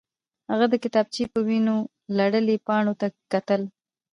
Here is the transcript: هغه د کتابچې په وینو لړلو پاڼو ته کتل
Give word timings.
هغه 0.51 0.65
د 0.69 0.75
کتابچې 0.83 1.23
په 1.33 1.39
وینو 1.47 1.75
لړلو 2.17 2.55
پاڼو 2.67 2.93
ته 3.01 3.07
کتل 3.33 3.61